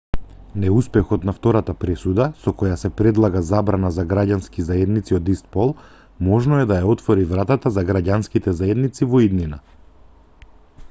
неуспехот 0.61 1.25
на 1.29 1.33
втората 1.39 1.73
пресуда 1.81 2.23
со 2.45 2.53
која 2.61 2.77
се 2.83 2.89
предлага 3.01 3.43
забрана 3.49 3.91
за 3.97 4.05
граѓански 4.13 4.65
заедници 4.69 5.17
од 5.17 5.29
ист 5.33 5.45
пол 5.57 5.73
можно 6.29 6.57
е 6.63 6.69
да 6.71 6.79
ја 6.79 6.89
отвори 6.93 7.25
вратата 7.33 7.73
за 7.77 7.83
граѓанските 7.91 8.55
заедници 8.63 9.09
во 9.13 9.21
иднина 9.27 9.61